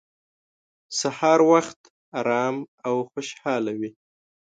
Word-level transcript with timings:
سهار 0.99 1.39
وخت 1.51 1.79
ارام 2.19 2.55
او 2.87 2.95
خوشحاله 3.11 3.71
وي. 3.79 3.89